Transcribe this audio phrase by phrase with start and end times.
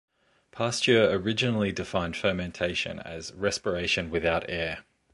[0.51, 4.79] Pasteur originally defined fermentation as "respiration without air".